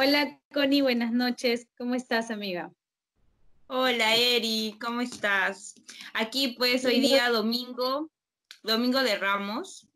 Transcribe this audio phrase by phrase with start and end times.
[0.00, 1.66] Hola Connie, buenas noches.
[1.76, 2.72] ¿Cómo estás, amiga?
[3.66, 5.74] Hola Eri, ¿cómo estás?
[6.14, 8.08] Aquí pues hoy día domingo,
[8.62, 9.88] domingo de Ramos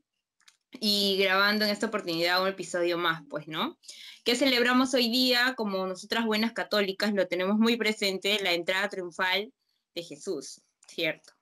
[0.73, 3.79] y grabando en esta oportunidad un episodio más, pues, ¿no?
[4.25, 5.55] ¿Qué celebramos hoy día?
[5.57, 9.53] Como nosotras buenas católicas lo tenemos muy presente, la entrada triunfal
[9.95, 11.33] de Jesús, ¿cierto?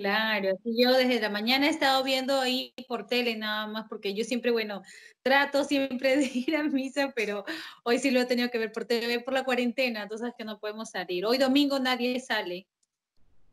[0.00, 4.24] Claro, yo desde la mañana he estado viendo ahí por tele nada más, porque yo
[4.24, 4.82] siempre, bueno,
[5.22, 7.44] trato siempre de ir a misa, pero
[7.84, 10.58] hoy sí lo he tenido que ver por tele por la cuarentena, entonces que no
[10.58, 11.26] podemos salir.
[11.26, 12.66] Hoy domingo nadie sale.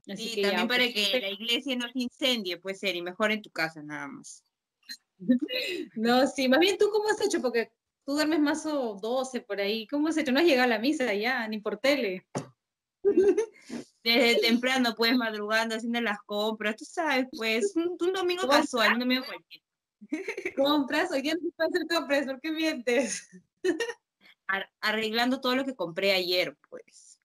[0.08, 3.34] Así sí, también para pues, que la iglesia no se incendie, puede ser, y mejor
[3.34, 4.42] en tu casa nada más.
[5.96, 7.72] no, sí, más bien tú cómo has hecho, porque
[8.06, 10.32] tú duermes más o 12 por ahí, ¿cómo has hecho?
[10.32, 12.26] No has llegado a la misa ya, ni por tele.
[14.14, 19.26] desde temprano, pues madrugando, haciendo las compras, tú sabes, pues, un, domingo casual, un domingo
[19.26, 19.66] cualquiera.
[20.56, 21.12] ¿Compras?
[21.12, 23.30] Día no puede hacer compras, ¿por qué mientes?
[24.82, 27.20] Arreglando todo lo que compré ayer, pues.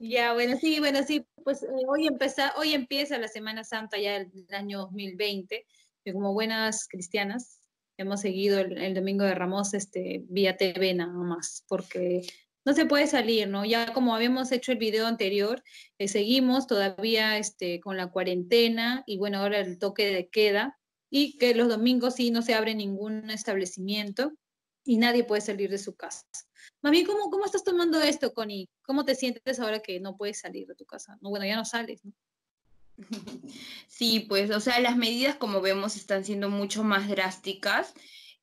[0.00, 4.18] Ya, bueno, sí, bueno, sí, pues eh, hoy, empieza, hoy empieza la Semana Santa ya
[4.18, 5.64] del año 2020,
[6.04, 7.60] y como buenas cristianas
[7.96, 12.22] hemos seguido el, el, Domingo de Ramos este, vía TV nada más, porque
[12.64, 13.64] no se puede salir, ¿no?
[13.64, 15.62] Ya como habíamos hecho el video anterior,
[15.98, 20.78] eh, seguimos todavía este, con la cuarentena y bueno, ahora el toque de queda
[21.10, 24.32] y que los domingos sí no se abre ningún establecimiento
[24.84, 26.24] y nadie puede salir de su casa.
[26.82, 28.68] Mami, ¿cómo, cómo estás tomando esto, Connie?
[28.82, 31.18] ¿Cómo te sientes ahora que no puedes salir de tu casa?
[31.20, 32.12] No, bueno, ya no sales, ¿no?
[33.88, 37.94] Sí, pues, o sea, las medidas como vemos están siendo mucho más drásticas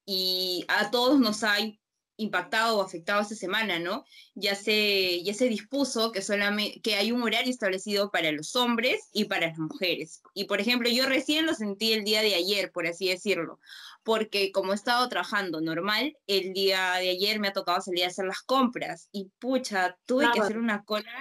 [0.06, 1.80] y a todos nos hay
[2.22, 4.06] impactado o afectado esta semana, ¿no?
[4.36, 9.10] Ya se, ya se dispuso que, solamente, que hay un horario establecido para los hombres
[9.12, 10.22] y para las mujeres.
[10.34, 13.60] Y, por ejemplo, yo recién lo sentí el día de ayer, por así decirlo,
[14.04, 18.08] porque como he estado trabajando normal, el día de ayer me ha tocado salir a
[18.08, 21.12] hacer las compras y, pucha, tuve que hacer una cola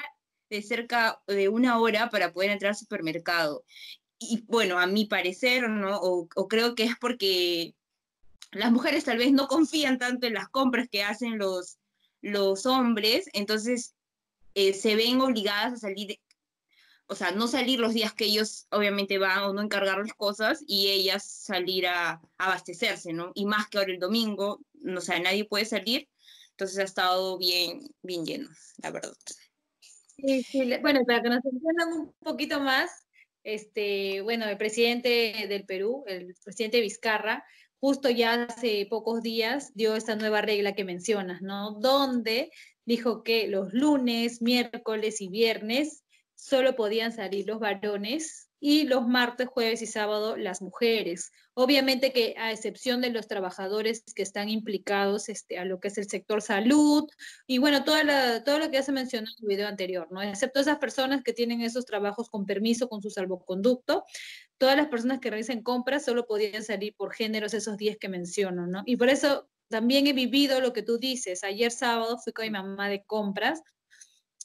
[0.51, 3.65] de cerca de una hora para poder entrar al supermercado.
[4.19, 5.99] Y bueno, a mi parecer, ¿no?
[5.99, 7.75] o creo que es porque
[8.53, 11.79] las mujeres tal vez no confían tanto en las compras que hacen los,
[12.21, 13.95] los hombres, entonces
[14.55, 16.19] eh, se ven obligadas a salir,
[17.07, 20.89] o sea, no salir los días que ellos obviamente van o no encargarles cosas y
[20.89, 23.33] ellas salir a, abastecerse, ¿no?
[23.35, 24.61] Y más que ahora el domingo,
[24.97, 26.09] o sea, nadie puede salir,
[26.51, 28.49] entonces ha estado bien, bien lleno,
[28.83, 29.15] la verdad.
[30.17, 32.91] Sí, sí, bueno, para que nos entiendan un poquito más,
[33.43, 37.43] este, bueno, el presidente del Perú, el presidente Vizcarra,
[37.81, 41.73] justo ya hace pocos días dio esta nueva regla que mencionas, ¿no?
[41.73, 42.51] Donde
[42.85, 46.05] dijo que los lunes, miércoles y viernes
[46.35, 51.33] solo podían salir los varones y los martes, jueves y sábado las mujeres.
[51.55, 55.97] Obviamente que a excepción de los trabajadores que están implicados este, a lo que es
[55.97, 57.09] el sector salud
[57.47, 60.21] y bueno, todo lo que ya se mencionó en el video anterior, ¿no?
[60.21, 64.05] Excepto esas personas que tienen esos trabajos con permiso, con su salvoconducto,
[64.61, 68.67] todas las personas que realicen compras solo podían salir por géneros esos días que menciono,
[68.67, 68.83] ¿no?
[68.85, 71.45] Y por eso también he vivido lo que tú dices.
[71.45, 73.63] Ayer sábado fui con mi mamá de compras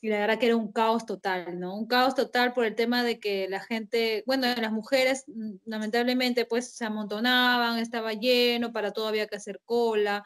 [0.01, 1.75] y la verdad que era un caos total, ¿no?
[1.77, 6.45] Un caos total por el tema de que la gente, bueno, las mujeres mm, lamentablemente
[6.45, 10.23] pues se amontonaban, estaba lleno, para todo había que hacer cola.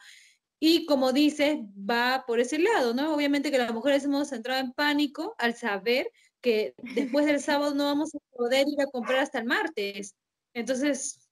[0.60, 1.58] Y como dices,
[1.90, 3.16] va por ese lado, ¿no?
[3.16, 6.12] Obviamente que las mujeres hemos entrado en pánico al saber
[6.42, 10.16] que después del sábado no vamos a poder ir a comprar hasta el martes.
[10.54, 11.30] Entonces,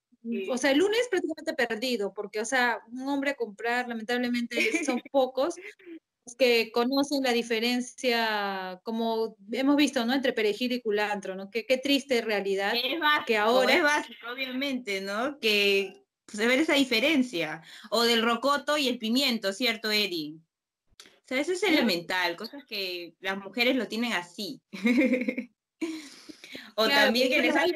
[0.50, 5.00] o sea, el lunes prácticamente perdido, porque, o sea, un hombre a comprar, lamentablemente son
[5.12, 5.54] pocos
[6.36, 10.12] que conocen la diferencia, como hemos visto, ¿no?
[10.12, 11.50] Entre perejil y culantro, ¿no?
[11.50, 12.74] Qué, qué triste realidad.
[12.74, 15.38] Es que ahora es básico, obviamente, ¿no?
[15.38, 17.62] Que se ve esa diferencia.
[17.90, 20.36] O del rocoto y el pimiento, ¿cierto, Eddie?
[21.28, 24.62] O sea, eso es elemental, cosas que las mujeres lo tienen así.
[26.74, 27.70] o también que les han,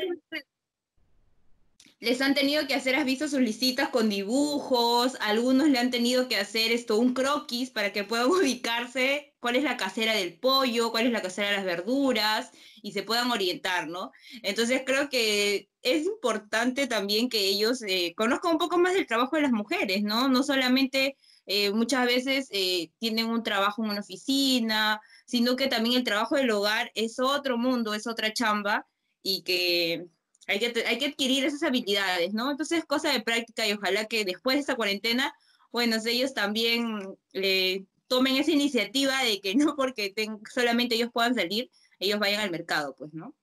[2.01, 3.43] les han, tenido que hacer, has visto sus
[3.91, 9.34] con dibujos, algunos le han tenido que hacer esto, un croquis para que puedan ubicarse
[9.39, 13.03] cuál es la casera del pollo, cuál es la casera de las verduras y se
[13.03, 14.13] puedan orientar, ¿no?
[14.43, 19.37] Entonces creo que es importante también que ellos eh, conozcan un poco más del trabajo
[19.37, 20.28] de las mujeres, ¿no?
[20.28, 25.97] No solamente eh, muchas veces eh, tienen un trabajo en una oficina, sino que también
[25.97, 28.86] el trabajo del hogar es otro mundo, es otra chamba
[29.22, 30.06] y que
[30.47, 32.50] hay que, hay que adquirir esas habilidades, ¿no?
[32.50, 35.34] Entonces es cosa de práctica y ojalá que después de esta cuarentena,
[35.71, 40.15] bueno, ellos también eh, tomen esa iniciativa de que no porque
[40.53, 43.34] solamente ellos puedan salir, ellos vayan al mercado, pues, ¿no?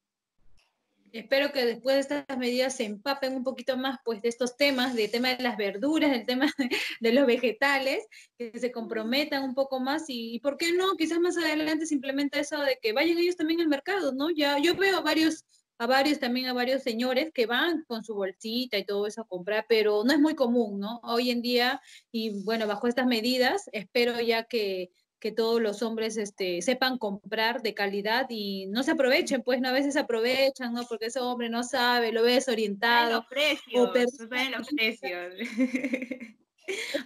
[1.13, 4.95] Espero que después de estas medidas se empapen un poquito más pues de estos temas,
[4.95, 6.51] del tema de las verduras, del tema
[6.99, 8.07] de, los vegetales,
[8.37, 10.95] que se comprometan un poco más y, ¿por qué no?
[10.97, 14.29] Quizás más adelante se implementa eso de que vayan ellos también al mercado, ¿no?
[14.29, 15.45] Ya yo veo a varios
[15.81, 19.27] a varios también a varios señores que van con su bolsita y todo eso a
[19.27, 20.99] comprar, pero no es muy común, ¿no?
[21.03, 21.81] Hoy en día
[22.11, 27.61] y bueno, bajo estas medidas espero ya que que todos los hombres este, sepan comprar
[27.61, 29.69] de calidad y no se aprovechen, pues ¿no?
[29.69, 30.85] a veces aprovechan, ¿no?
[30.87, 33.17] Porque ese hombre no sabe, lo ve desorientado.
[33.17, 35.33] Los precios, o los precios.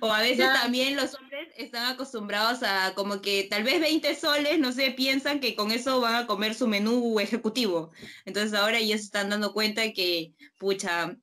[0.02, 4.60] o a veces también los hombres están acostumbrados a como que tal vez 20 soles,
[4.60, 7.92] no sé, piensan que con eso van a comer su menú ejecutivo.
[8.26, 11.18] Entonces ahora ya se están dando cuenta que, pucha,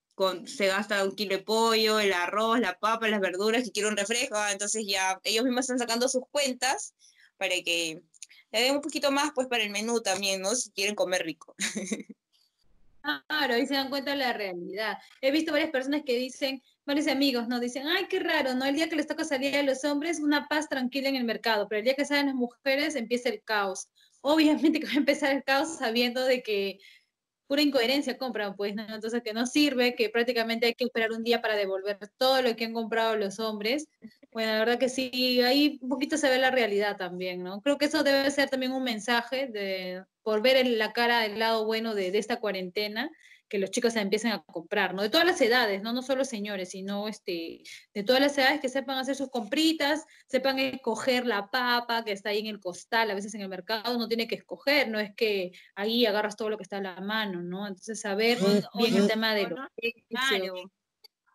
[0.45, 3.97] se gasta un kilo de pollo, el arroz, la papa, las verduras, y quiero un
[3.97, 6.95] refresco, ah, entonces ya ellos mismos están sacando sus cuentas
[7.37, 8.03] para que
[8.53, 10.55] le den un poquito más pues para el menú también, ¿no?
[10.55, 11.55] Si quieren comer rico.
[13.03, 14.99] Claro, ahí se dan cuenta de la realidad.
[15.23, 17.59] He visto varias personas que dicen, varios amigos, ¿no?
[17.59, 18.67] Dicen, ay, qué raro, ¿no?
[18.67, 21.67] El día que les toca salir a los hombres, una paz tranquila en el mercado,
[21.67, 23.89] pero el día que salen las mujeres, empieza el caos.
[24.21, 26.79] Obviamente que va a empezar el caos sabiendo de que
[27.51, 28.85] pura incoherencia compran, pues, ¿no?
[28.95, 32.55] Entonces que no sirve, que prácticamente hay que esperar un día para devolver todo lo
[32.55, 33.89] que han comprado los hombres.
[34.31, 37.61] Bueno, la verdad que sí, ahí un poquito se ve la realidad también, ¿no?
[37.61, 41.67] Creo que eso debe ser también un mensaje de, por ver la cara del lado
[41.67, 43.11] bueno de esta cuarentena,
[43.51, 45.03] que los chicos se empiecen a comprar, ¿no?
[45.03, 45.93] De todas las edades, ¿no?
[45.93, 47.63] No solo señores, sino este,
[47.93, 52.31] de todas las edades que sepan hacer sus compritas, sepan escoger la papa que está
[52.31, 55.13] ahí en el costal, a veces en el mercado no tiene que escoger, no es
[55.17, 57.67] que ahí agarras todo lo que está a la mano, ¿no?
[57.67, 58.39] Entonces, saber
[58.75, 59.59] bien el tema de los...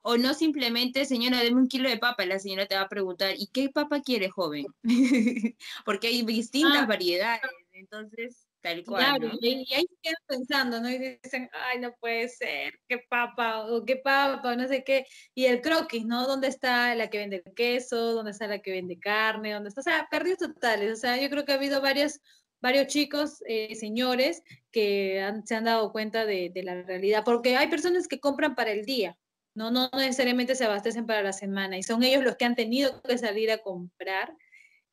[0.07, 3.33] O no simplemente, señora, deme un kilo de papa, la señora te va a preguntar,
[3.37, 4.67] ¿y qué papa quiere, joven?
[5.85, 6.85] Porque hay distintas ah.
[6.85, 7.41] variedades,
[7.73, 8.44] entonces
[8.85, 10.89] Claro, y, ahí quedan pensando, ¿no?
[10.89, 15.05] Y dicen, ay, no puede ser, qué papa, o qué papa, no sé qué.
[15.35, 16.25] Y el croquis, ¿no?
[16.25, 18.13] ¿Dónde está la que vende queso?
[18.13, 19.53] ¿Dónde está la que vende carne?
[19.53, 19.81] ¿Dónde está?
[19.81, 20.93] O sea, perdidos totales.
[20.93, 22.19] O sea, yo creo que ha habido varios,
[22.59, 24.41] varios chicos, eh, señores,
[24.71, 28.71] que se han dado cuenta de, de, la realidad, porque hay personas que compran para
[28.71, 29.15] el día,
[29.53, 29.69] ¿no?
[29.69, 33.17] No necesariamente se abastecen para la semana, y son ellos los que han tenido que
[33.17, 34.35] salir a comprar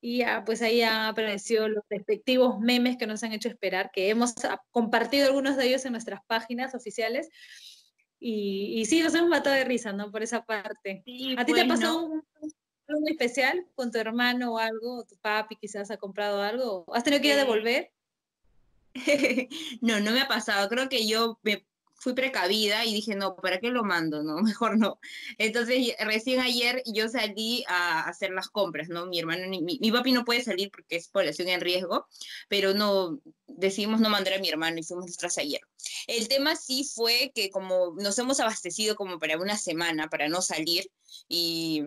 [0.05, 4.09] y ya, pues ahí han aparecido los respectivos memes que nos han hecho esperar, que
[4.09, 4.33] hemos
[4.69, 7.29] compartido algunos de ellos en nuestras páginas oficiales.
[8.19, 10.11] Y, y sí, nos hemos matado de risa, ¿no?
[10.11, 11.05] Por esa parte.
[11.37, 12.21] ¿A ti te ha pues, pasado un,
[12.85, 14.97] algo especial con tu hermano o algo?
[14.97, 16.83] ¿O tu papi quizás ha comprado algo?
[16.93, 17.93] ¿Has tenido que ir a devolver?
[19.81, 20.67] no, no me ha pasado.
[20.67, 21.65] Creo que yo me
[22.03, 24.23] fui precavida y dije, no, ¿para qué lo mando?
[24.23, 24.99] No, mejor no.
[25.37, 29.05] Entonces, recién ayer yo salí a hacer las compras, ¿no?
[29.05, 32.07] Mi hermano, mi, mi papi no puede salir porque es población en riesgo,
[32.49, 35.61] pero no, decidimos no mandar a mi hermano, hicimos nuestras ayer.
[36.07, 40.41] El tema sí fue que como nos hemos abastecido como para una semana para no
[40.41, 40.91] salir
[41.29, 41.83] y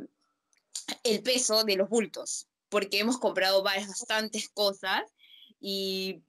[1.05, 5.03] el peso de los bultos, porque hemos comprado bastantes cosas
[5.61, 6.23] y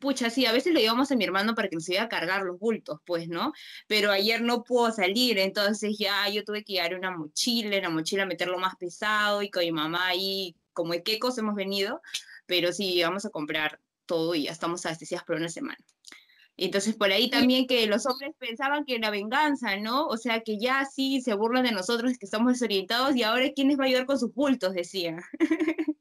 [0.00, 2.42] pucha, sí, a veces le llevamos a mi hermano para que nos ayude a cargar
[2.42, 3.52] los bultos, pues, ¿no?
[3.86, 7.90] Pero ayer no pudo salir, entonces ya yo tuve que llevar una mochila, en la
[7.90, 12.00] mochila meterlo más pesado y con mi mamá ahí, como de qué cosa hemos venido,
[12.46, 15.78] pero sí, vamos a comprar todo y ya estamos abastecidas por una semana.
[16.56, 20.06] Entonces, por ahí también que los hombres pensaban que la venganza, ¿no?
[20.06, 23.68] O sea, que ya sí se burlan de nosotros, que estamos desorientados y ahora ¿quién
[23.68, 24.74] les va a ayudar con sus bultos?
[24.74, 25.18] Decía.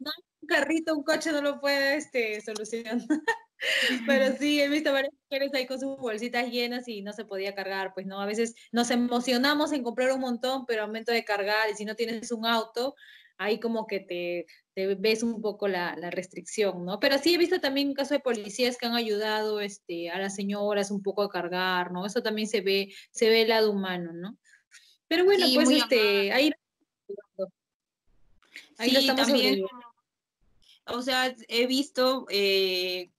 [0.00, 0.10] No,
[0.52, 2.98] carrito, un coche no lo puede este, solucionar.
[4.06, 7.54] Pero sí, he visto varias mujeres ahí con sus bolsitas llenas y no se podía
[7.54, 11.24] cargar, pues no, a veces nos emocionamos en comprar un montón, pero al momento de
[11.24, 12.96] cargar y si no tienes un auto,
[13.38, 16.98] ahí como que te, te ves un poco la, la, restricción, ¿no?
[16.98, 20.34] Pero sí he visto también un caso de policías que han ayudado este, a las
[20.34, 22.04] señoras un poco a cargar, ¿no?
[22.04, 24.38] Eso también se ve, se ve el lado humano, ¿no?
[25.06, 26.50] Pero bueno, pues este, ahí,
[28.78, 29.62] ahí lo estamos también,
[30.92, 33.10] o sea, he visto eh,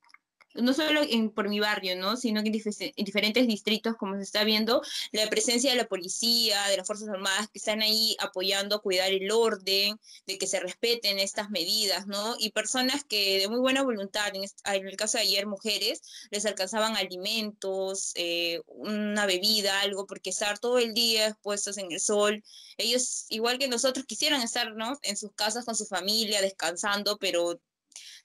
[0.55, 2.17] no solo en, por mi barrio, ¿no?
[2.17, 4.81] sino que en, diferentes distritos, como se está viendo,
[5.11, 9.11] la presencia de la policía, de las Fuerzas Armadas que están ahí apoyando a cuidar
[9.11, 12.35] el orden, de que se respeten estas medidas, ¿no?
[12.39, 16.95] Y personas que de muy buena voluntad, en, el caso de ayer, mujeres, les alcanzaban
[16.95, 22.43] alimentos, eh, una bebida, algo, porque estar todo el día expuestos en el sol,
[22.77, 24.97] ellos, igual que nosotros, quisieran estar, ¿no?
[25.03, 27.59] En sus casas con su familia, descansando, pero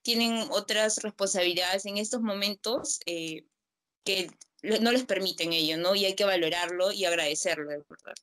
[0.02, 3.45] tienen otras responsabilidades en estos momentos eh,
[4.05, 4.31] que
[4.62, 5.95] no les permiten ello, ¿no?
[5.95, 8.14] Y hay que valorarlo y agradecerlo, de verdad.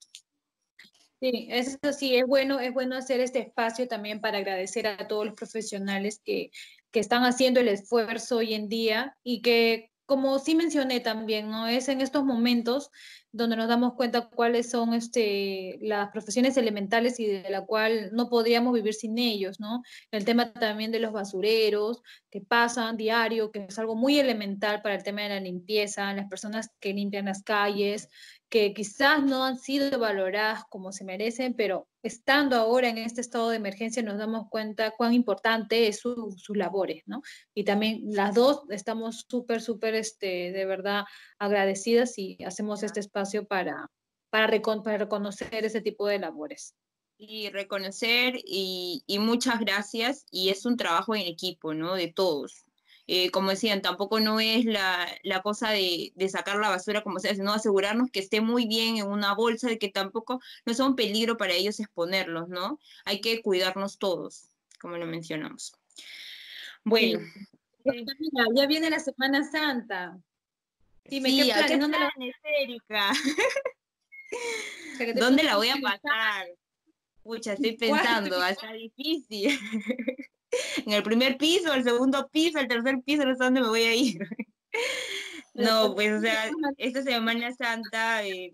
[1.22, 5.26] Sí, eso sí, es bueno, es bueno hacer este espacio también para agradecer a todos
[5.26, 6.52] los profesionales que,
[6.92, 11.68] que están haciendo el esfuerzo hoy en día y que como sí mencioné también, ¿no?
[11.68, 12.92] Es en estos momentos
[13.36, 18.30] donde nos damos cuenta cuáles son este, las profesiones elementales y de la cual no
[18.30, 19.84] podríamos vivir sin ellos, ¿no?
[20.12, 22.02] El tema también de los basureros
[22.32, 26.30] que pasan diario, que es algo muy elemental para el tema de la limpieza, las
[26.30, 28.10] personas que limpian las calles,
[28.56, 33.50] que quizás no han sido valoradas como se merecen, pero estando ahora en este estado
[33.50, 37.22] de emergencia nos damos cuenta cuán importante es sus labores, ¿no?
[37.54, 41.04] Y también las dos estamos súper, súper, este, de verdad
[41.38, 43.92] agradecidas y hacemos este espacio para,
[44.30, 46.76] para, reconocer ese tipo de labores.
[47.18, 51.96] Y reconocer y, y muchas gracias y es un trabajo en equipo, ¿no?
[51.96, 52.65] De todos.
[53.08, 55.08] Eh, como decían, tampoco no es la,
[55.44, 59.36] cosa de, sacar la basura como sea, sino asegurarnos que esté muy bien en una
[59.36, 62.80] bolsa, de que tampoco no sea un peligro para ellos exponerlos, ¿no?
[63.06, 65.74] Hay que cuidarnos todos, como lo mencionamos.
[66.84, 67.20] Bueno.
[68.56, 70.18] ya viene la Semana Santa.
[71.04, 71.80] Dime, ¿qué planes?
[71.80, 72.12] ¿Dónde la...
[72.60, 73.12] Erika?
[75.16, 76.48] ¿Dónde la voy a pasar?
[77.22, 79.60] Pucha, estoy pensando, va a estar difícil.
[80.86, 83.84] en el primer piso, el segundo piso, el tercer piso, no sé dónde me voy
[83.84, 84.20] a ir.
[85.54, 88.54] no, pues, o sea, esta Semana Santa, eh,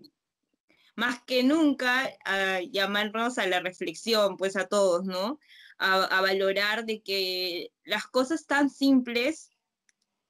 [0.96, 5.38] más que nunca, a llamarnos a la reflexión, pues a todos, ¿no?
[5.78, 9.50] A, valorar de que las cosas tan simples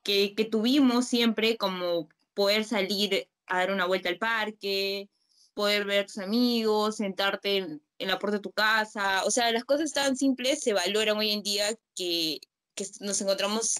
[0.02, 5.08] que, que tuvimos siempre, como poder salir a dar una vuelta al parque,
[5.54, 9.24] poder ver a tus amigos, sentarte en, la puerta de tu casa.
[9.24, 12.40] O sea, las cosas tan simples se valoran hoy en día que,
[12.74, 13.76] que nos encontramos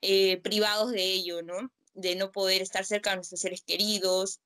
[0.00, 1.70] eh, privados de ello, ¿no?
[1.94, 4.40] De no poder estar cerca de nuestros seres queridos.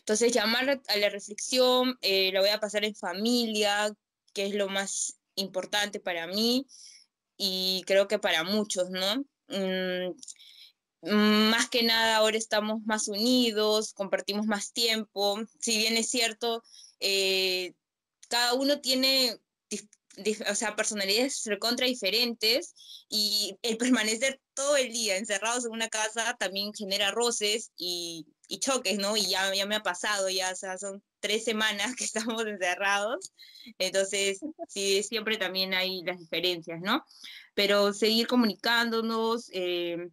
[0.00, 3.94] Entonces, llamar a la reflexión, eh, la voy a pasar en familia,
[4.34, 6.66] que es lo más importante para mí
[7.36, 9.24] y creo que para muchos, ¿no?
[9.48, 10.14] Mm,
[11.02, 15.40] más que nada ahora estamos más unidos, compartimos más tiempo.
[15.60, 16.62] Si bien es cierto,
[17.00, 17.74] eh,
[18.28, 19.40] cada uno tiene
[20.50, 22.74] o sea, personalidades recontra diferentes
[23.08, 28.58] y el permanecer todo el día encerrados en una casa también genera roces y, y
[28.58, 29.16] choques, ¿no?
[29.16, 33.32] Y ya, ya me ha pasado, ya son tres semanas que estamos encerrados,
[33.78, 37.04] entonces sí, siempre también hay las diferencias, ¿no?
[37.54, 40.08] Pero seguir comunicándonos, eh,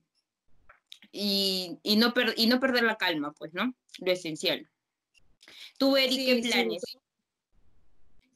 [1.12, 3.74] y, y, no y no perder la calma, pues, ¿no?
[4.00, 4.70] Lo esencial.
[5.78, 6.84] Tú, Eri, ¿qué planes?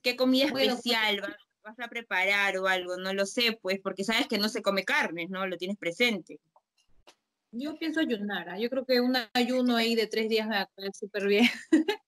[0.02, 1.22] ¿Qué comida pues especial
[1.64, 2.98] vas, a preparar o algo?
[2.98, 5.48] No lo sé, pues, porque sabes que no se come carne, ¿no?
[5.48, 6.40] Lo tienes presente.
[7.52, 8.58] Yo pienso ayunar, ¿ah?
[8.58, 11.48] yo creo que un ayuno ahí de tres días me va a quedar súper bien.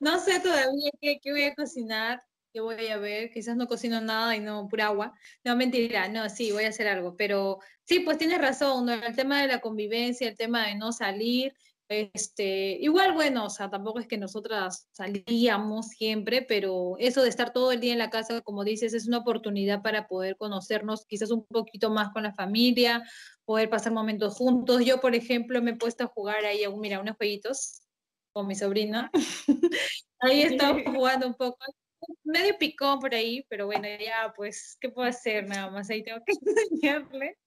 [0.00, 2.22] no sé todavía qué, qué voy a cocinar,
[2.54, 5.12] que voy a ver, quizás no cocino nada y no pura agua.
[5.42, 9.42] No, mentira, no, sí, voy a hacer algo, pero sí, pues tienes razón, el tema
[9.42, 11.52] de la convivencia, el tema de no salir,
[11.88, 17.52] este, igual, bueno, o sea, tampoco es que nosotras salíamos siempre, pero eso de estar
[17.52, 21.32] todo el día en la casa, como dices, es una oportunidad para poder conocernos quizás
[21.32, 23.02] un poquito más con la familia,
[23.44, 24.84] poder pasar momentos juntos.
[24.84, 27.82] Yo, por ejemplo, me he puesto a jugar ahí, mira, unos jueguitos
[28.32, 29.10] con mi sobrina.
[30.20, 31.58] ahí estamos jugando un poco
[32.24, 35.46] medio picón por ahí, pero bueno, ya pues, ¿qué puedo hacer?
[35.46, 36.32] Nada más ahí tengo que
[36.80, 37.38] enseñarle.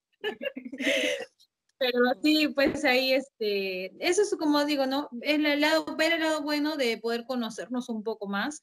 [1.78, 5.10] pero sí, pues ahí, este, eso es como digo, ¿no?
[5.22, 8.62] El lado, ver el lado bueno de poder conocernos un poco más,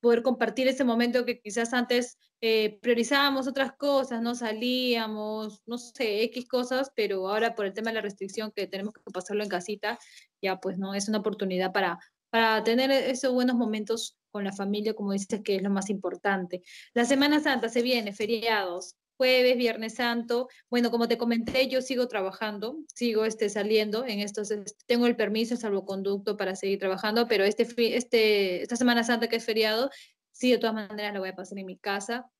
[0.00, 6.22] poder compartir ese momento que quizás antes eh, priorizábamos otras cosas, no salíamos, no sé,
[6.24, 9.48] X cosas, pero ahora por el tema de la restricción que tenemos que pasarlo en
[9.48, 9.98] casita,
[10.40, 11.98] ya pues no, es una oportunidad para,
[12.30, 16.62] para tener esos buenos momentos con la familia, como dices, que es lo más importante.
[16.94, 20.48] La Semana Santa se viene, feriados, jueves, viernes santo.
[20.70, 25.16] Bueno, como te comenté, yo sigo trabajando, sigo este, saliendo en estos, este, tengo el
[25.16, 27.66] permiso, salvoconducto para seguir trabajando, pero este,
[27.96, 29.90] este, esta Semana Santa que es feriado,
[30.32, 32.30] sí, de todas maneras la voy a pasar en mi casa.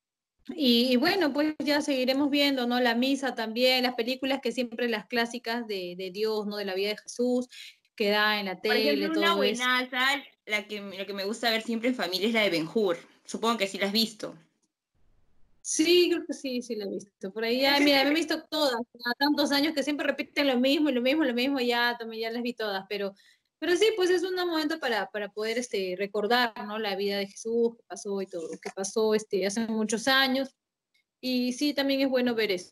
[0.51, 2.81] Y, bueno, pues ya seguiremos viendo, ¿no?
[2.81, 6.57] La misa también, las películas que siempre las clásicas de Dios, ¿no?
[6.57, 7.49] De la vida de Jesús,
[7.99, 11.63] que da en la tele, todo una buenaza, la que, lo que me gusta ver
[11.63, 12.97] siempre en familia es la de Ben Hur.
[13.25, 14.39] Supongo que sí la has visto.
[15.61, 17.33] Sí, creo que sí, sí la he visto.
[17.33, 20.61] Por ahí, ya, mira, me he visto todas, a tantos años que siempre repiten lo
[20.61, 23.13] mismo lo mismo, lo mismo, ya también ya las vi todas, pero,
[23.59, 26.79] pero sí, pues es un momento para, para poder este, recordar, ¿no?
[26.79, 30.55] La vida de Jesús, qué pasó y todo, qué pasó este, hace muchos años.
[31.21, 32.71] Y sí, también es bueno ver eso.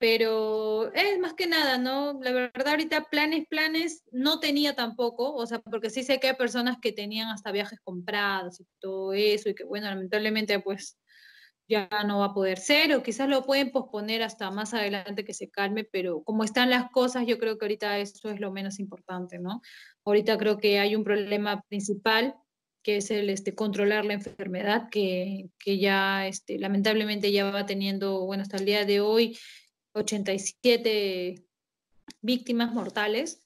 [0.00, 2.18] Pero es más que nada, ¿no?
[2.22, 6.36] La verdad, ahorita planes, planes no tenía tampoco, o sea, porque sí sé que hay
[6.36, 10.98] personas que tenían hasta viajes comprados y todo eso, y que bueno, lamentablemente pues
[11.68, 15.34] ya no va a poder ser o quizás lo pueden posponer hasta más adelante que
[15.34, 18.80] se calme, pero como están las cosas, yo creo que ahorita eso es lo menos
[18.80, 19.60] importante, ¿no?
[20.06, 22.34] Ahorita creo que hay un problema principal
[22.82, 28.24] que es el este, controlar la enfermedad, que, que ya este, lamentablemente ya va teniendo,
[28.24, 29.38] bueno, hasta el día de hoy,
[29.92, 31.44] 87
[32.22, 33.42] víctimas mortales.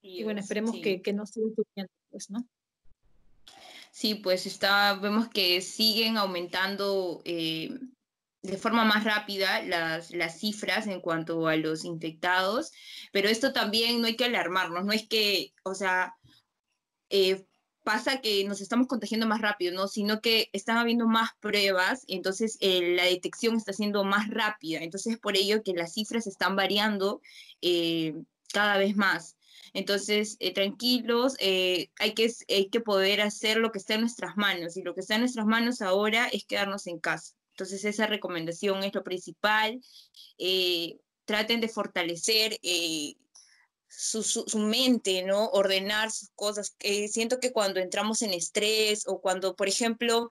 [0.00, 2.46] y bueno, esperemos que, que, no siga suficiente, pues, ¿no?
[3.90, 7.76] Sí, pues está, vemos que siguen aumentando eh,
[8.42, 12.70] de forma más rápida las, las cifras en cuanto a los infectados,
[13.12, 16.14] pero esto también no hay que alarmarnos, no es que, o sea,
[17.10, 17.47] eh,
[17.88, 19.88] pasa que nos estamos contagiando más rápido, ¿no?
[19.88, 24.80] Sino que están habiendo más pruebas, entonces eh, la detección está siendo más rápida.
[24.80, 27.22] Entonces es por ello que las cifras están variando
[28.52, 29.38] cada vez más.
[29.72, 34.36] Entonces, eh, tranquilos, eh, hay, que, hay que poder hacer lo que está en nuestras
[34.36, 37.36] manos y lo que está en nuestras manos ahora es quedarnos en casa.
[37.52, 39.80] Entonces, esa recomendación es lo principal.
[40.36, 42.58] Eh, traten de fortalecer
[43.88, 45.46] su, su, mente, ¿no?
[45.46, 46.76] Ordenar sus cosas.
[47.10, 50.30] siento que cuando entramos en estrés o cuando, por ejemplo,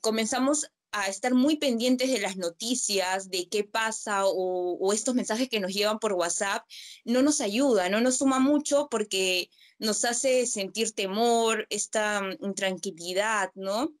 [0.00, 5.60] comenzamos a estar muy pendientes de las noticias, de qué pasa o, estos mensajes que
[5.60, 6.66] nos llevan por WhatsApp,
[7.04, 13.50] no nos ayuda, no nos suma mucho porque nos hace sentir temor, esta mm, intranquilidad,
[13.54, 13.92] ¿no?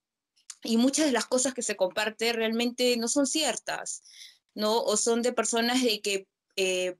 [0.62, 4.02] Y muchas de las cosas que se comparten realmente no son ciertas,
[4.54, 4.82] ¿no?
[4.82, 6.96] O son de personas de que eh,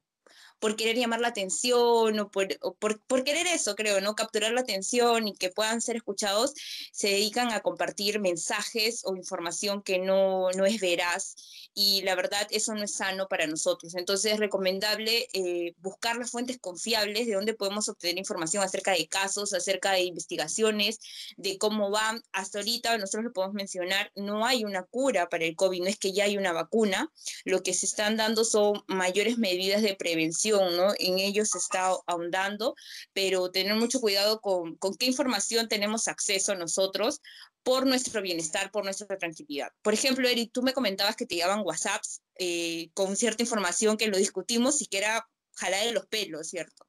[0.60, 2.48] por querer llamar la atención o, por,
[2.78, 4.14] por, querer eso, creo, ¿no?
[4.14, 6.52] Capturar la atención y que puedan ser escuchados,
[6.92, 11.34] se dedican a compartir mensajes o información que no, no es veraz
[11.74, 13.94] y la verdad eso no es sano para nosotros.
[13.94, 19.08] Entonces es recomendable eh, buscar las fuentes confiables de donde podemos obtener información acerca de
[19.08, 20.98] casos, acerca de investigaciones,
[21.36, 22.22] de cómo van.
[22.32, 25.98] Hasta ahorita nosotros lo podemos mencionar, no hay una cura para el COVID, no es
[25.98, 27.10] que ya hay una vacuna,
[27.44, 30.92] lo que se están dando son mayores medidas de prevención, ¿no?
[30.98, 32.74] En ellos se está ahondando,
[33.12, 37.20] pero tener mucho cuidado con, con qué información tenemos acceso nosotros,
[37.62, 39.68] por nuestro bienestar, por nuestra tranquilidad.
[39.82, 44.08] Por ejemplo, Eric, tú me comentabas que te llegaban WhatsApps eh, con cierta información que
[44.08, 46.86] lo discutimos y que era jalar de los pelos, ¿cierto?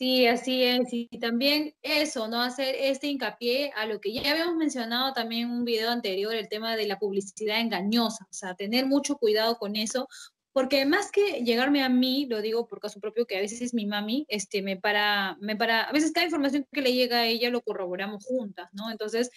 [0.00, 0.88] Sí, así es.
[0.92, 2.40] Y también eso, ¿no?
[2.40, 6.48] Hacer este hincapié a lo que ya habíamos mencionado también en un video anterior, el
[6.48, 8.24] tema de la publicidad engañosa.
[8.24, 10.08] O sea, tener mucho cuidado con eso,
[10.52, 13.86] porque más que llegarme a mí, lo digo por caso propio, que a veces mi
[13.86, 17.50] mami este, me para, me para, a veces cada información que le llega a ella
[17.50, 18.90] lo corroboramos juntas, ¿no?
[18.90, 19.30] Entonces,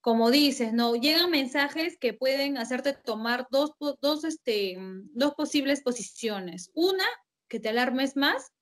[0.00, 0.96] como dices, ¿no?
[0.96, 4.76] Llegan mensajes que pueden hacerte tomar dos, dos, este,
[5.12, 6.70] dos posibles posiciones.
[6.74, 7.04] Una,
[7.48, 8.52] que te alarmes más,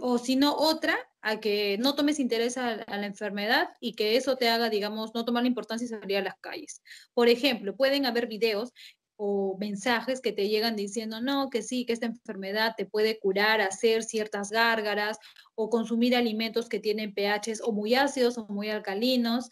[0.00, 4.16] o si no, otra, a que no tomes interés a, a, la enfermedad y que
[4.16, 6.82] eso te haga, digamos, no tomar la importancia y salir a las calles.
[7.12, 8.72] Por ejemplo, pueden haber videos
[9.16, 13.60] o mensajes que te llegan diciendo, no, que sí, que esta enfermedad te puede curar,
[13.60, 15.18] hacer ciertas gárgaras
[15.54, 19.50] o consumir alimentos que tienen pHs o muy ácidos o muy alcalinos.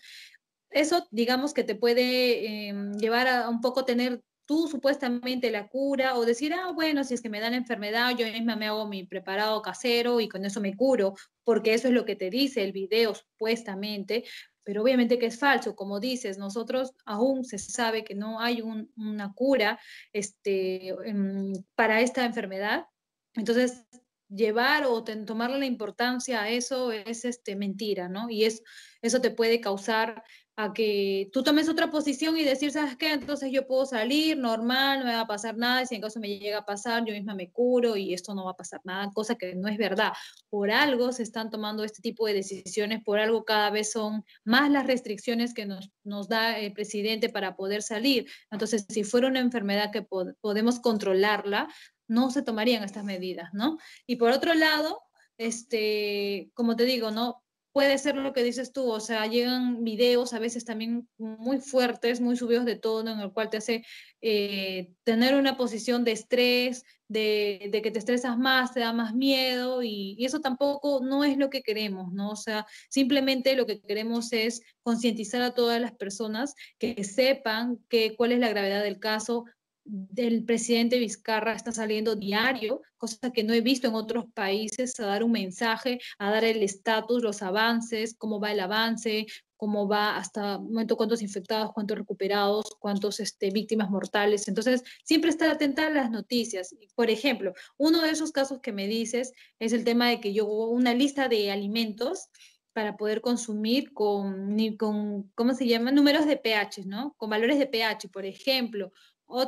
[0.71, 6.17] Eso, digamos, que te puede em, llevar a un poco tener tú supuestamente la cura
[6.17, 8.87] o decir, ah, bueno, si es que me dan la enfermedad, yo misma me hago
[8.87, 12.63] mi preparado casero y con eso me curo, porque eso es lo que te dice
[12.63, 14.25] el video supuestamente,
[14.65, 19.33] pero obviamente que es falso, como dices, nosotros aún se sabe que no hay una
[19.35, 19.79] cura
[20.13, 22.87] este, em, para esta enfermedad.
[23.35, 23.85] Entonces,
[24.29, 28.31] llevar o tomarle la importancia a eso es este, mentira, ¿no?
[28.31, 28.63] Y es,
[29.03, 30.25] eso te puede causar
[30.57, 33.13] a que tú tomes otra posición y decir, ¿sabes qué?
[33.13, 36.21] Entonces yo puedo salir normal, no me va a pasar nada, y si en caso
[36.21, 39.11] me llega a pasar, yo misma me curo y esto no va a pasar nada,
[39.13, 40.13] cosa que no es verdad.
[40.51, 44.71] Por algo se están tomando este tipo de decisiones, por algo cada vez son más
[44.71, 48.27] las restricciones que nos, nos da el presidente para poder salir.
[48.51, 50.03] Entonces, si fuera una enfermedad que
[50.41, 51.69] podemos controlarla,
[52.07, 53.79] no se tomarían estas medidas, ¿no?
[54.07, 55.01] Y por otro lado,
[55.39, 57.44] este, como te digo, ¿no?
[57.75, 62.21] Puede ser lo que dices tú, o sea, llegan videos a veces también muy fuertes,
[62.21, 63.85] muy subidos de tono, en el cual te hace
[64.23, 69.83] eh, tener una posición de estrés, de, que te estresas más, te da más miedo,
[69.83, 72.31] y, eso tampoco no es lo que queremos, ¿no?
[72.31, 78.15] O sea, simplemente lo que queremos es concientizar a todas las personas que sepan que,
[78.15, 79.47] cuál es la gravedad del caso,
[79.85, 85.07] del presidente Vizcarra está saliendo diario, cosa que no he visto en otros países, a
[85.07, 90.17] dar un mensaje, a dar el estatus, los avances, cómo va el avance, cómo va
[90.17, 94.49] hasta un momento cuántos infectados, cuántos recuperados, cuántos este, víctimas mortales.
[94.49, 96.75] Entonces, siempre estar atenta a las noticias.
[96.95, 100.47] Por ejemplo, uno de esos casos que me dices es el tema de que yo
[100.47, 102.29] una lista de alimentos
[102.75, 105.93] para poder consumir con, con, ¿cómo se llama?
[105.93, 107.15] Números de pH, ¿no?
[107.17, 108.93] Con valores de pH, por ejemplo.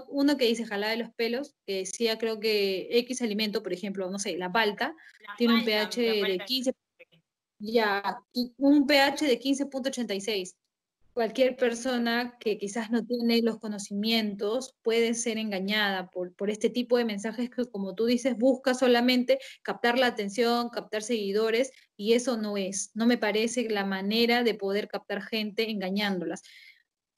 [0.08, 4.10] Uno que dice jalada de los pelos, que decía creo que X alimento, por ejemplo,
[4.10, 4.94] no sé, la palta,
[5.38, 6.72] tiene un pH de 15,
[7.58, 8.20] ya,
[8.58, 10.54] un pH de 15.86
[11.16, 16.98] cualquier persona que quizás no tiene los conocimientos puede ser engañada por, por, este tipo
[16.98, 22.36] de mensajes que, como tú dices, busca solamente captar la atención, captar seguidores, y eso
[22.36, 26.42] no es, no me parece la manera de poder captar gente engañándolas.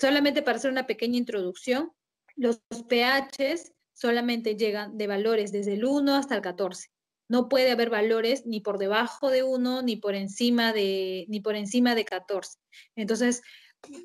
[0.00, 1.90] Solamente para hacer una pequeña introducción,
[2.38, 6.88] los pHs solamente llegan de valores desde el 1 hasta el 14.
[7.28, 11.56] No puede haber valores ni por debajo de 1 ni por encima de ni por
[11.56, 12.58] encima de 14.
[12.96, 13.42] Entonces,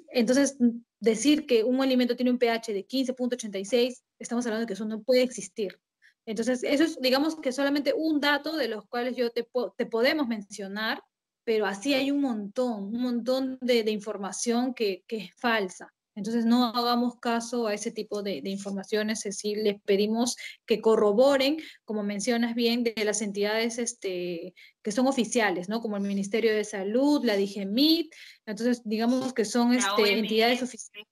[0.10, 0.58] entonces,
[1.00, 5.02] decir que un alimento tiene un pH de 15.86, estamos hablando de que eso no
[5.02, 5.80] puede existir.
[6.26, 10.28] Entonces, eso es, digamos que solamente un dato de los cuales yo te, te podemos
[10.28, 11.04] mencionar,
[11.44, 15.94] pero así hay un montón, un montón de, información que, es falsa.
[16.16, 20.80] Entonces, no hagamos caso a ese tipo de, de informaciones, es decir, les pedimos que
[20.80, 25.82] corroboren, como mencionas bien, de las entidades este, que son oficiales, ¿no?
[25.82, 28.14] Como el Ministerio de Salud, la DIGEMIT,
[28.46, 31.08] entonces digamos que son este, entidades oficiales.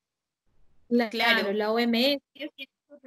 [1.09, 2.21] claro, la OMS.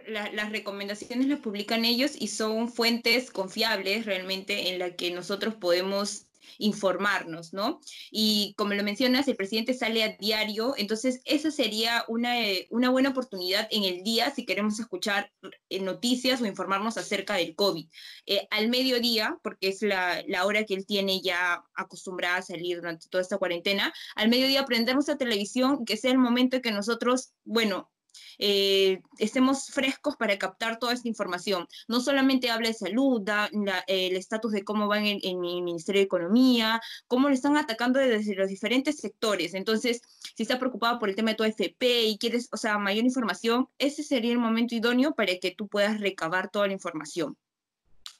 [0.09, 6.27] las recomendaciones las publican ellos y son fuentes confiables realmente en la que nosotros podemos
[6.59, 7.81] informarnos, ¿no?
[8.11, 12.91] Y como lo mencionas, el presidente sale a diario, entonces esa sería una, eh, una
[12.91, 15.33] buena oportunidad en el día si queremos escuchar
[15.69, 17.89] eh, noticias o informarnos acerca del COVID.
[18.27, 22.77] Eh, al mediodía, porque es la, la, hora que él tiene ya acostumbrada a salir
[22.77, 26.73] durante toda esta cuarentena, al mediodía prendemos la televisión, que sea el momento en que
[26.73, 27.91] nosotros, bueno,
[28.39, 31.67] eh, estemos frescos para captar toda esta información.
[31.89, 33.51] No solamente habla de salud, da
[33.87, 37.99] el estatus de cómo van en, en, el Ministerio de Economía, cómo lo están atacando
[37.99, 39.55] desde los diferentes sectores.
[39.55, 40.03] Entonces,
[40.37, 43.69] si está preocupado por el tema de tu FP y quieres, o sea, mayor información,
[43.79, 47.37] ese sería el momento idóneo para que tú puedas recabar toda la información.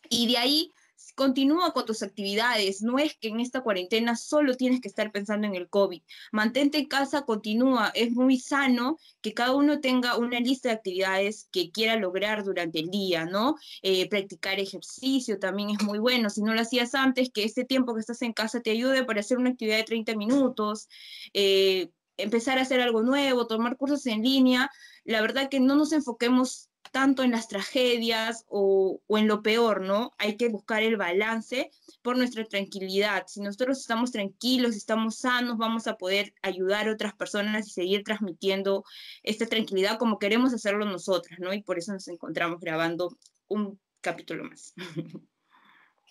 [0.09, 0.73] Y de ahí
[1.15, 2.83] Continúa con tus actividades.
[2.83, 6.03] No es que en esta cuarentena solo tienes que estar pensando en el COVID.
[6.33, 7.91] Mantente en casa, continúa.
[7.95, 12.81] Es muy sano que cada uno tenga una lista de actividades que quiera lograr durante
[12.81, 13.57] el día, ¿no?
[13.83, 16.31] Eh, practicar ejercicio también es muy bueno.
[16.31, 19.21] Si no lo hacías antes, que este tiempo que estás en casa te ayude para
[19.21, 20.89] hacer una actividad de 30 minutos.
[21.33, 24.71] Eh, empezar a hacer algo nuevo, tomar cursos en línea.
[25.05, 30.13] La verdad que no nos enfoquemos tanto en las tragedias o, en lo peor, ¿no?
[30.17, 33.25] Hay que buscar el balance por nuestra tranquilidad.
[33.27, 38.05] Si nosotros estamos tranquilos, estamos sanos, vamos a poder ayudar a otras personas y seguir
[38.05, 38.85] transmitiendo
[39.25, 41.53] esta tranquilidad como queremos hacerlo nosotras, ¿no?
[41.53, 44.73] Y por eso nos encontramos grabando un capítulo más.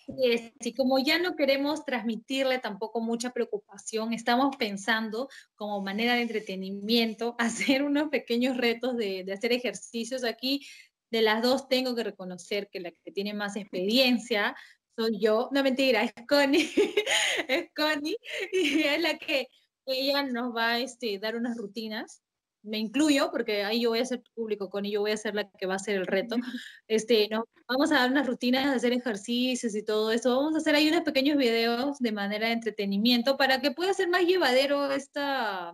[0.06, 7.36] Y como ya no queremos transmitirle tampoco mucha preocupación, estamos pensando como manera de entretenimiento
[7.38, 10.24] hacer unos pequeños retos de, de hacer ejercicios.
[10.24, 10.66] Aquí
[11.10, 14.56] de las dos tengo que reconocer que la que tiene más experiencia
[14.96, 15.48] soy yo.
[15.52, 16.68] No mentira, es Connie.
[17.48, 18.16] es Connie
[18.52, 19.48] y es la que
[19.86, 22.23] ella nos va a este, dar unas rutinas
[22.64, 25.48] me incluyo, porque ahí yo voy a ser público con yo voy a ser la
[25.48, 26.36] que va a hacer el reto.
[26.88, 30.36] Este, no, vamos a dar unas rutinas, de hacer ejercicios y todo eso.
[30.36, 34.08] Vamos a hacer ahí unos pequeños videos de manera de entretenimiento para que pueda ser
[34.08, 35.72] más llevadero esta,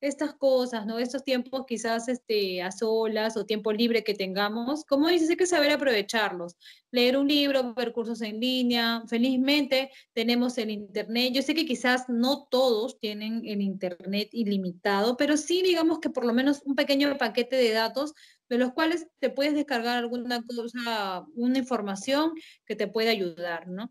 [0.00, 0.98] estas cosas, ¿no?
[0.98, 5.46] Estos tiempos quizás este, a solas o tiempo libre que tengamos, como dices, hay que
[5.46, 6.56] saber aprovecharlos.
[6.90, 9.02] Leer un libro, ver cursos en línea.
[9.08, 11.32] Felizmente tenemos el Internet.
[11.34, 16.24] Yo sé que quizás no todos tienen el Internet ilimitado, pero sí digamos que por
[16.24, 18.14] lo menos un pequeño paquete de datos
[18.48, 22.32] de los cuales te puedes descargar alguna cosa, una información
[22.64, 23.90] que te puede ayudar, ¿no?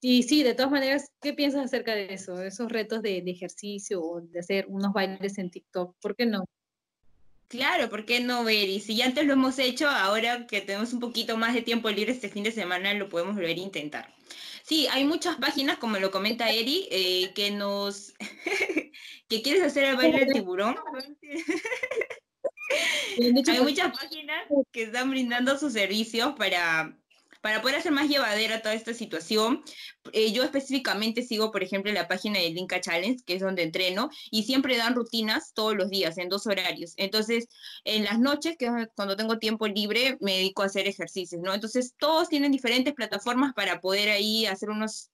[0.00, 2.42] Y sí, de todas maneras, ¿qué piensas acerca de eso?
[2.42, 6.44] Esos retos de, ejercicio o de hacer unos bailes en TikTok, ¿por qué no?
[7.48, 8.68] Claro, ¿por qué no, ver?
[8.68, 11.88] Y Si ya antes lo hemos hecho, ahora que tenemos un poquito más de tiempo
[11.90, 14.14] libre este fin de semana, lo podemos volver a intentar.
[14.64, 18.14] Sí, hay muchas páginas, como lo comenta Eri, eh, que nos...
[19.28, 20.76] que quieres hacer el baile del tiburón.
[23.18, 26.98] hay muchas páginas que están brindando sus servicios para
[27.46, 29.62] para poder hacer más llevadera toda esta situación,
[30.12, 34.10] eh, yo específicamente sigo, por ejemplo, la página de Linka Challenge, que es donde entreno,
[34.32, 36.94] y siempre dan rutinas todos los días, en dos horarios.
[36.96, 37.46] Entonces,
[37.84, 41.54] en las noches, que es cuando tengo tiempo libre, me dedico a hacer ejercicios, ¿no?
[41.54, 45.12] Entonces, todos tienen diferentes plataformas para poder ahí hacer unos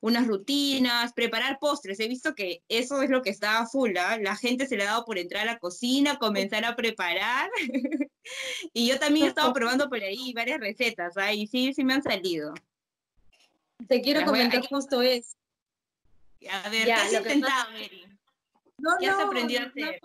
[0.00, 2.00] unas rutinas, preparar postres.
[2.00, 4.18] He visto que eso es lo que estaba full, ¿ah?
[4.18, 7.50] La gente se le ha dado por entrar a la cocina, comenzar a preparar.
[8.72, 11.14] y yo también he estado probando por ahí varias recetas.
[11.34, 12.54] Y sí, sí me han salido.
[13.88, 15.36] Te quiero comentar justo eso.
[16.50, 18.06] A ver, ya, ¿qué has intentado, Mary?
[18.78, 20.00] No, ¿Qué has aprendido a hacer?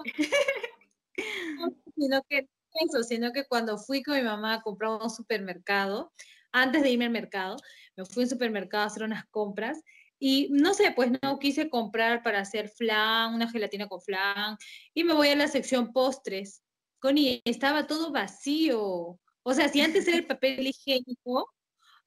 [1.96, 2.48] sino que
[2.86, 6.12] eso, sino que cuando fui con mi mamá a comprar un supermercado,
[6.52, 7.58] antes de irme al mercado,
[7.96, 9.82] me fui a un supermercado a hacer unas compras
[10.24, 14.56] y no sé, pues no quise comprar para hacer flan, una gelatina con flan,
[14.94, 16.62] y me voy a la sección postres.
[17.00, 19.20] Connie, estaba todo vacío.
[19.44, 21.52] O sea, si antes era el papel higiénico,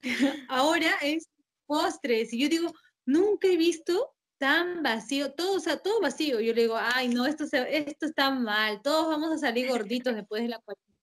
[0.49, 1.29] ahora es
[1.67, 2.33] postres.
[2.33, 2.73] Y yo digo,
[3.05, 6.41] nunca he visto tan vacío, todo, o sea, todo vacío.
[6.41, 10.43] Yo le digo, ay, no, esto, esto está mal, todos vamos a salir gorditos después
[10.43, 10.94] de la cuarentena,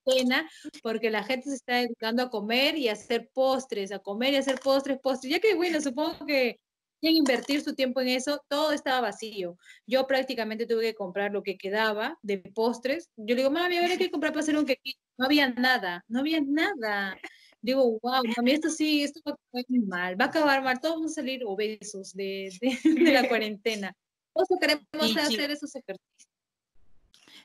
[0.83, 4.37] porque la gente se está dedicando a comer y a hacer postres, a comer y
[4.37, 5.31] a hacer postres, postres.
[5.31, 6.59] Ya que, bueno, supongo que
[6.99, 9.57] quieren invertir su tiempo en eso, todo estaba vacío.
[9.87, 13.09] Yo prácticamente tuve que comprar lo que quedaba de postres.
[13.17, 14.99] Yo le digo, mami, a ver, hay que comprar para hacer un quequito.
[15.17, 17.17] No había nada, no había nada
[17.61, 20.95] digo, wow, mí esto sí, esto va a acabar mal, va a acabar mal, todos
[20.95, 23.95] vamos a salir obesos de, de, la cuarentena.
[24.33, 26.30] Todos queremos hacer esos ejercicios.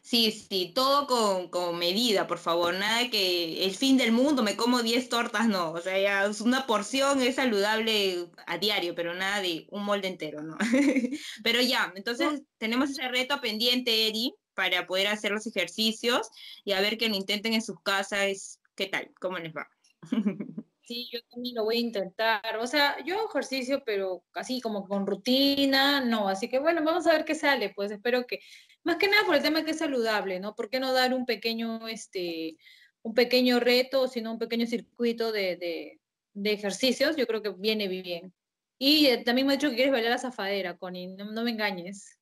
[0.06, 2.72] Sí, sí, todo con, con, medida, por favor.
[2.74, 5.72] Nada que el fin del mundo me como 10 tortas, no.
[5.72, 10.44] O sea, ya una porción es saludable a diario, pero nada de un molde entero,
[10.44, 10.56] ¿no?
[11.42, 16.30] pero ya, entonces tenemos ese reto pendiente, Eri, para poder hacer los ejercicios
[16.64, 18.60] y a ver que lo intenten en sus casas.
[18.76, 19.10] ¿Qué tal?
[19.18, 19.68] ¿Cómo les va?
[20.86, 22.58] Sí, yo también lo voy a intentar.
[22.58, 26.28] O sea, yo ejercicio, pero así como con rutina, no.
[26.28, 27.72] Así que bueno, vamos a ver qué sale.
[27.74, 28.38] Pues espero que,
[28.86, 30.54] más que nada por el tema que es saludable, ¿no?
[30.54, 32.56] ¿Por qué no dar un pequeño, este,
[33.02, 35.98] un pequeño reto, sino un pequeño circuito de,
[36.44, 37.16] ejercicios?
[37.16, 38.32] Yo creo que viene bien.
[38.78, 41.50] Y eh, también me ha dicho que quieres bailar la zafadera, Connie, no, no me
[41.50, 42.16] engañes.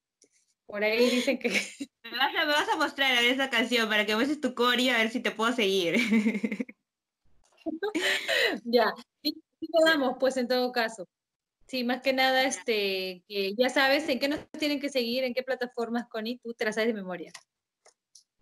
[0.64, 1.50] Por ahí dicen que...
[2.04, 4.90] Me vas, a, me vas a mostrar a esa canción para que muestres tu core
[4.90, 5.96] a ver si te puedo seguir.
[8.64, 11.08] ya, sí, podamos, pues en todo caso.
[11.66, 15.34] Sí, más que nada, este, que ya sabes en qué nos tienen que seguir, en
[15.34, 17.32] qué plataformas, Connie, tú te de memoria.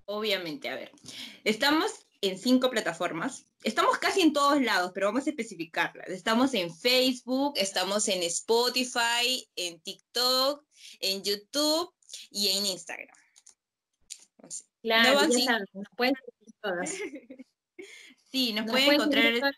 [0.05, 0.91] Obviamente, a ver.
[1.45, 3.47] Estamos en cinco plataformas.
[3.63, 6.09] Estamos casi en todos lados, pero vamos a especificarlas.
[6.09, 10.65] Estamos en Facebook, estamos en Spotify, en TikTok,
[11.01, 11.93] en YouTube
[12.31, 13.17] y en Instagram.
[14.83, 16.15] Claro, ya pueden
[16.61, 16.93] todas.
[18.31, 19.55] Sí, nos, pueden encontrar.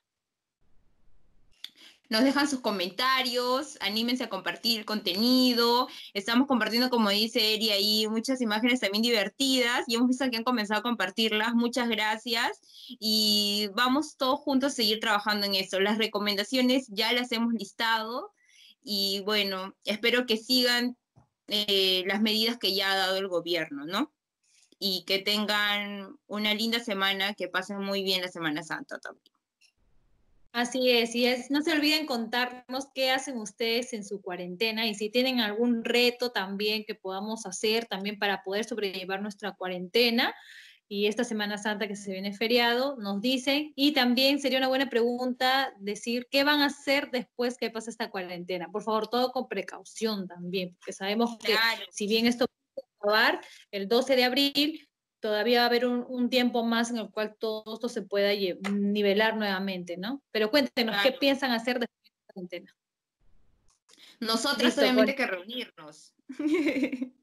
[2.10, 5.88] Nos dejan sus comentarios, anímense a compartir contenido.
[6.12, 10.44] Estamos compartiendo, como dice Eri, ahí muchas imágenes también divertidas y hemos visto que han
[10.44, 11.54] comenzado a compartirlas.
[11.54, 12.60] Muchas gracias
[13.00, 15.80] y vamos todos juntos a seguir trabajando en eso.
[15.80, 18.32] Las recomendaciones ya las hemos listado
[18.82, 20.96] y bueno, espero que sigan
[21.48, 24.12] eh, las medidas que ya ha dado el gobierno, ¿no?
[24.78, 29.33] y que tengan una linda semana, que pasen muy bien la Semana Santa también.
[30.54, 34.94] Así es, y es, no se olviden contarnos qué hacen ustedes en su cuarentena y
[34.94, 40.32] si tienen algún reto también que podamos hacer también para poder sobrellevar nuestra cuarentena
[40.86, 43.72] y esta Semana Santa que se viene feriado, nos dicen.
[43.74, 48.10] Y también sería una buena pregunta decir qué van a hacer después que pase esta
[48.10, 48.70] cuarentena.
[48.70, 51.56] Por favor, todo con precaución también, porque sabemos que
[51.90, 52.46] si bien esto
[53.70, 54.88] el 12 de abril,
[55.24, 58.28] todavía va a haber un, tiempo más en el cual todo esto se pueda
[58.70, 60.22] nivelar nuevamente, ¿no?
[60.30, 62.76] Pero cuéntenos, ¿qué piensan hacer después de la cuarentena?
[64.20, 66.14] Nosotros obviamente que reunirnos.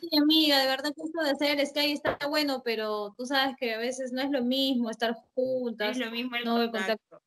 [0.00, 3.72] Sí, amiga, de verdad que esto de hacer Skype está bueno, pero tú sabes que
[3.72, 5.92] a veces no es lo mismo estar juntas.
[5.92, 7.22] es lo mismo el no contacto.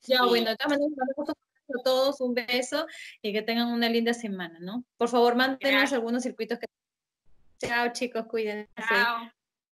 [0.00, 2.86] Ya, bueno, también a todos un beso
[3.20, 4.84] y que tengan una linda semana, ¿no?
[4.96, 6.66] Por favor, mándenos algunos circuitos que...
[7.58, 8.70] Chao, chicos, cuídense.
[8.88, 9.30] Chao.